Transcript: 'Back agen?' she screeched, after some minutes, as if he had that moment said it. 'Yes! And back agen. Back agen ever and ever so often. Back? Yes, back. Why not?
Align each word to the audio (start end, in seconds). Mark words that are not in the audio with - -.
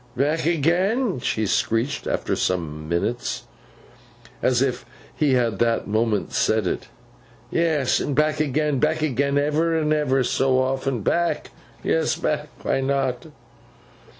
'Back 0.17 0.47
agen?' 0.47 1.19
she 1.19 1.45
screeched, 1.45 2.07
after 2.07 2.35
some 2.35 2.89
minutes, 2.89 3.43
as 4.41 4.63
if 4.63 4.83
he 5.15 5.33
had 5.33 5.59
that 5.59 5.87
moment 5.87 6.33
said 6.33 6.65
it. 6.65 6.87
'Yes! 7.51 7.99
And 7.99 8.15
back 8.15 8.41
agen. 8.41 8.79
Back 8.79 9.03
agen 9.03 9.37
ever 9.37 9.77
and 9.77 9.93
ever 9.93 10.23
so 10.23 10.57
often. 10.57 11.01
Back? 11.01 11.51
Yes, 11.83 12.15
back. 12.15 12.47
Why 12.63 12.81
not? 12.81 13.27